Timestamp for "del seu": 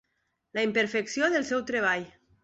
1.35-1.61